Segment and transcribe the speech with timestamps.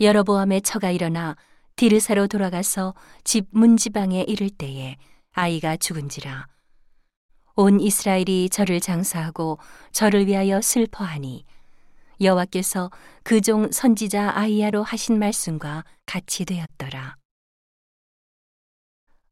[0.00, 1.36] 여로보암의 처가 일어나
[1.76, 4.96] 디르사로 돌아가서 집 문지방에 이를 때에
[5.32, 6.46] 아이가 죽은지라
[7.56, 9.58] 온 이스라엘이 저를 장사하고
[9.92, 11.44] 저를 위하여 슬퍼하니
[12.20, 12.90] 여호와께서
[13.22, 17.16] 그 종 선지자 아이야로 하신 말씀과 같이 되었더라.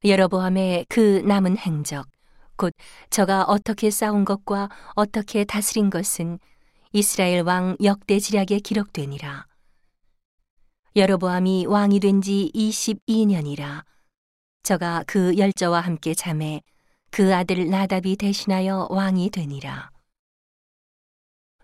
[0.05, 2.07] 여로보암의 그 남은 행적
[2.57, 2.73] 곧
[3.11, 6.39] 저가 어떻게 싸운 것과 어떻게 다스린 것은
[6.93, 9.47] 이스라엘 왕 역대지략에 기록되니라.
[10.97, 13.85] 여로보암이 왕이 된 지 22년이라.
[14.63, 16.63] 저가 그 열저와 함께 잠에
[17.11, 19.91] 그 아들 나답이 대신하여 왕이 되니라.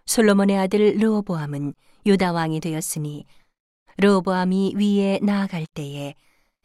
[0.04, 1.72] 솔로몬의 아들 르호보암은
[2.04, 3.24] 유다 왕이 되었으니
[3.96, 6.14] 르호보암이 위에 나아갈 때에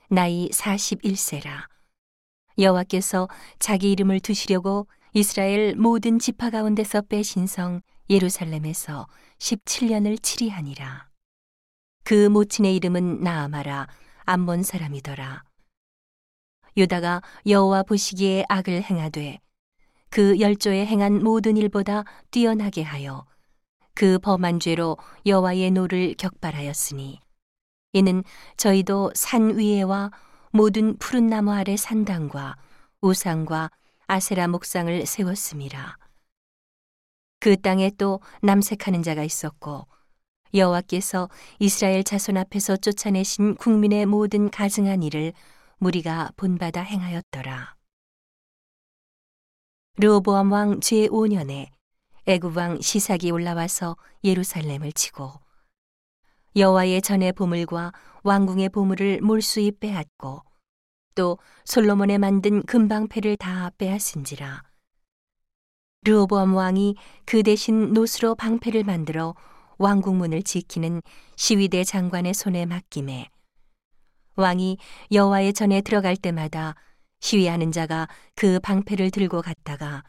[0.10, 1.70] 나이 41세라.
[2.60, 11.08] 여호와께서 자기 이름을 두시려고 이스라엘 모든 지파 가운데서 빼신 성 예루살렘에서 17년을 치리하니라.
[12.08, 13.86] 그 모친의 이름은 나아마라
[14.24, 15.44] 암몬 사람이더라.
[16.78, 19.42] 유다가 여호와 보시기에 악을 행하되
[20.10, 23.26] 그 열조에 행한 모든 일보다 뛰어나게 하여
[23.94, 27.20] 그 범한 죄로 여호와의 노를 격발하였으니
[27.92, 28.24] 이는
[28.56, 30.12] 저희도 산 위에와
[30.52, 32.56] 모든 푸른 나무 아래 산당과
[33.02, 33.70] 우상과
[34.06, 35.98] 아세라 목상을 세웠습니다.
[37.42, 39.88] 그 땅에 또 남색하는 자가 있었고
[40.54, 45.34] 여호와께서 이스라엘 자손 앞에서 쫓아내신 국민의 모든 가증한 일을
[45.78, 47.76] 무리가 본받아 행하였더라.
[49.98, 51.68] 르호보암 왕 제5년에
[52.28, 55.32] 애굽 왕 시삭이 올라와서 예루살렘을 치고
[56.56, 60.44] 여호와의 전의 보물과 왕궁의 보물을 몰수히 빼앗고
[61.16, 64.64] 또 솔로몬의 만든 금방패를 다 빼앗은지라.
[66.04, 66.96] 르호보암 왕이
[67.26, 69.36] 그 대신 노스로 방패를 만들어
[69.78, 71.02] 왕궁문을 지키는
[71.36, 73.30] 시위대 장관의 손에 맡김에
[74.36, 74.78] 왕이
[75.12, 76.76] 여호와의 전에 들어갈 때마다
[77.20, 80.04] 시위하는 자가 그 방패를 들고 갔다가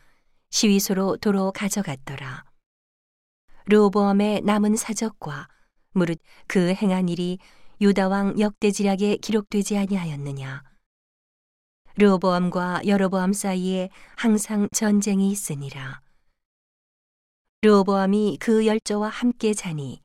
[0.51, 2.45] 시위소로 도로 가져갔더라.
[3.67, 5.49] 르호보암의 남은 사적과
[5.93, 7.39] 무릇 그 행한 일이
[7.81, 10.63] 유다 왕 역대지략에 기록되지 아니하였느냐.
[11.97, 16.01] 르호보암과 여로보암 사이에 항상 전쟁이 있으니라.
[17.61, 20.01] 르호보암이 그 열조와 함께 자니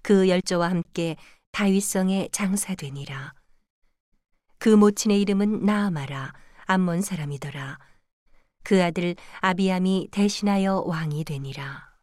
[0.00, 1.16] 그 열조와 함께
[1.50, 3.34] 다윗성에 장사되니라.
[4.58, 6.32] 그 모친의 이름은 나아마라
[6.66, 7.80] 암몬 사람이더라.
[8.62, 11.94] 그 아들 아비암이 대신하여 왕이 되니라.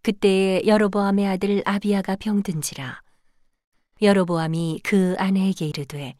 [0.00, 3.02] 그때에 여로보암의 아들 아비아가 병든지라.
[4.00, 6.14] 여로보암이 그 아내에게 이르되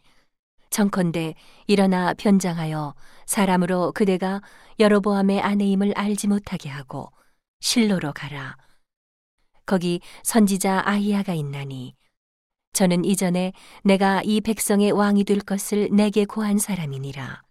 [0.71, 1.35] 정컨대
[1.67, 2.95] 일어나 변장하여
[3.27, 4.41] 사람으로 그대가
[4.79, 7.11] 여로보암의 아내임을 알지 못하게 하고
[7.61, 8.57] 실로로 가라.
[9.67, 11.95] 거기 선지자 아이야가 있나니
[12.73, 13.53] 저는 이전에
[13.83, 17.43] 내가 이 백성의 왕이 될 것을 내게 고한 사람이니라.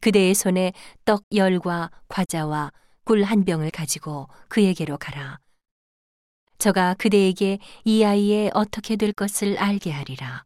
[0.00, 0.72] 그대의 손에
[1.04, 2.72] 떡 열과 과자와
[3.04, 5.38] 꿀 한 병을 가지고 그에게로 가라.
[6.58, 10.44] 저가 그대에게 이 아이의 어떻게 될 것을 알게 하리라.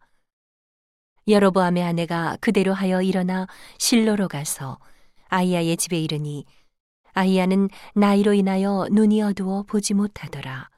[1.28, 3.46] 여로보암의 아내가 그대로 하여 일어나
[3.78, 4.78] 실로로 가서
[5.28, 6.44] 아이야의 집에 이르니
[7.12, 10.68] 아이야는 나이로 인하여 눈이 어두워 보지 못하더라.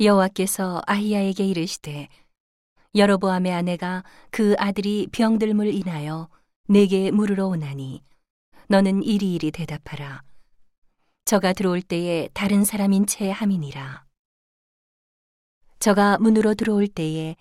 [0.00, 2.08] 여호와께서 아이야에게 이르시되
[2.94, 6.28] 여로보암의 아내가 그 아들이 병들물 인하여
[6.68, 8.02] 내게 물으러 오나니
[8.68, 10.22] 너는 이리이리 대답하라.
[11.24, 14.04] 저가 들어올 때에 다른 사람인 채 함이니라.
[15.78, 17.36] 저가 문으로 들어올 때에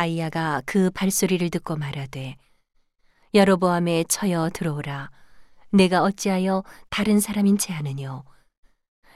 [0.00, 2.36] 아이야가 그 발소리를 듣고 말하되
[3.34, 5.10] 여로보암에 처여 들어오라.
[5.72, 8.24] 내가 어찌하여 다른 사람인 채 하느뇨.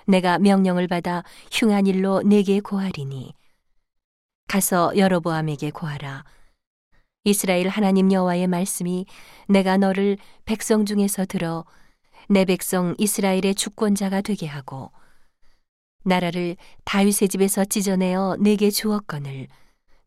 [0.06, 3.32] 내가 명령을 받아 흉한 일로 내게 고하리니
[4.46, 6.24] 가서 여로보암에게 고하라.
[7.24, 9.06] 이스라엘 하나님 여호와의 말씀이
[9.48, 11.64] 내가 너를 백성 중에서 들어
[12.28, 14.92] 내 백성 이스라엘의 주권자가 되게 하고
[16.04, 19.48] 나라를 다윗의 집에서 찢어내어 내게 주었거늘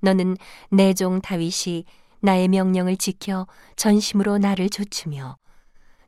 [0.02, 0.38] 너는
[0.70, 1.86] 내 종 다윗이
[2.22, 5.38] 나의 명령을 지켜 전심으로 나를 좇으며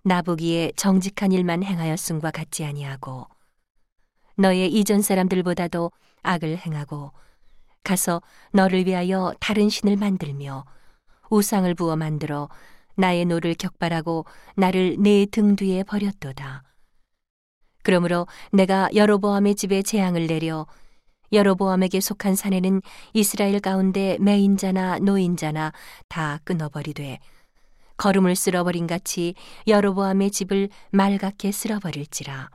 [0.03, 3.27] 나 보기에 정직한 일만 행하였음과 같지 아니하고
[4.37, 5.91] 너의 이전 사람들보다도
[6.23, 7.11] 악을 행하고
[7.83, 8.21] 가서
[8.51, 10.65] 너를 위하여 다른 신을 만들며
[11.29, 12.49] 우상을 부어 만들어
[12.95, 14.25] 나의 노를 격발하고
[14.55, 16.63] 나를 내 등 뒤에 버렸도다.
[17.83, 20.67] 그러므로 내가 여로보암의 집에 재앙을 내려
[21.31, 22.81] 여로보암에게 속한 사내는
[23.13, 25.73] 이스라엘 가운데 매인 자나 놓인 자나
[26.07, 27.19] 다 끊어버리되
[27.97, 29.35] 걸음을 쓸어버린 같이
[29.67, 32.49] 여로보암의 집을 말갛게 쓸어버릴지라.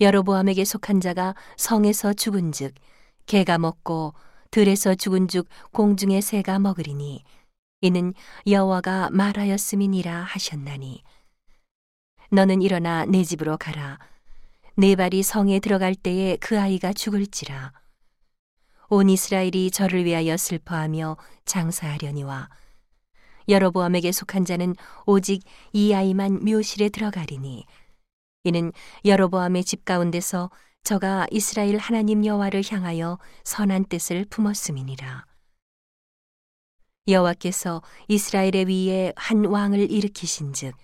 [0.00, 2.74] 여로보암에게 속한 자가 성에서 죽은즉
[3.26, 4.14] 개가 먹고
[4.50, 7.22] 들에서 죽은즉 공중의 새가 먹으리니
[7.82, 8.14] 이는
[8.46, 11.02] 여호와가 말하였음이니라 하셨나니
[12.30, 13.98] 너는 일어나 내 집으로 가라
[14.76, 17.72] 네 발이 성에 들어갈 때에 그 아이가 죽을지라.
[18.88, 22.48] 온 이스라엘이 저를 위하여 슬퍼하며 장사하려니와
[23.48, 24.74] 여로보암에게 속한 자는
[25.06, 27.66] 오직 이 아이만 묘실에 들어가리니
[28.44, 28.72] 이는
[29.04, 30.50] 여로보암의 집 가운데서
[30.82, 35.26] 저가 이스라엘 하나님 여호와를 향하여 선한 뜻을 품었음이니라.
[37.08, 40.74] 여호와께서 이스라엘의 위에 한 왕을 일으키신즉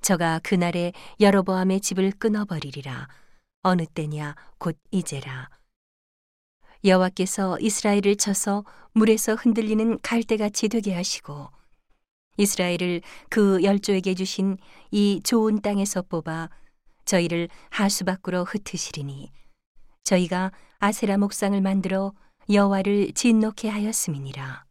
[0.00, 3.08] 저가 그날에 여로보암의 집을 끊어버리리라.
[3.62, 5.50] 어느 때냐 곧 이제라.
[6.84, 11.50] 여호와께서 이스라엘을 쳐서 물에서 흔들리는 갈대같이 되게 하시고
[12.38, 14.56] 이스라엘을 그 열조에게 주신
[14.90, 16.48] 이 좋은 땅에서 뽑아
[17.04, 19.30] 저희를 하수 밖으로 흩으시리니
[20.04, 22.12] 저희가 아세라 목상을 만들어
[22.48, 24.64] 여호와를 진노케 하였음이니라.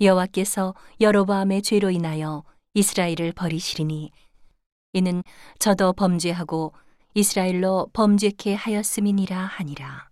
[0.00, 2.42] 여호와께서 여로보암의 죄로 인하여
[2.74, 4.10] 이스라엘을 버리시리니.
[4.92, 5.22] 이는
[5.58, 6.72] 저도 범죄하고
[7.14, 10.10] 이스라엘로 범죄케 하였음이니라 하니라